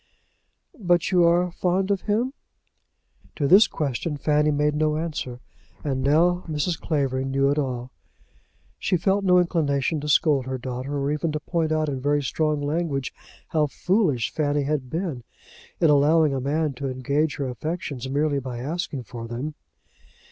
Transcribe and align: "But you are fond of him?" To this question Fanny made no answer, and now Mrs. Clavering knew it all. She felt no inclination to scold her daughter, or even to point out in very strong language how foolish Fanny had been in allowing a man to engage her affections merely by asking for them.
"But 0.79 1.11
you 1.11 1.23
are 1.25 1.51
fond 1.51 1.91
of 1.91 2.01
him?" 2.09 2.33
To 3.35 3.47
this 3.47 3.67
question 3.67 4.17
Fanny 4.17 4.49
made 4.49 4.73
no 4.73 4.97
answer, 4.97 5.41
and 5.83 6.01
now 6.01 6.43
Mrs. 6.47 6.79
Clavering 6.81 7.29
knew 7.29 7.51
it 7.51 7.59
all. 7.59 7.91
She 8.79 8.97
felt 8.97 9.23
no 9.23 9.37
inclination 9.37 10.01
to 10.01 10.09
scold 10.09 10.47
her 10.47 10.57
daughter, 10.57 10.97
or 10.97 11.11
even 11.11 11.31
to 11.33 11.39
point 11.39 11.71
out 11.71 11.87
in 11.87 12.01
very 12.01 12.23
strong 12.23 12.61
language 12.63 13.13
how 13.49 13.67
foolish 13.67 14.31
Fanny 14.33 14.63
had 14.63 14.89
been 14.89 15.23
in 15.79 15.91
allowing 15.91 16.33
a 16.33 16.41
man 16.41 16.73
to 16.73 16.89
engage 16.89 17.35
her 17.35 17.47
affections 17.47 18.09
merely 18.09 18.39
by 18.39 18.57
asking 18.57 19.03
for 19.03 19.27
them. 19.27 19.53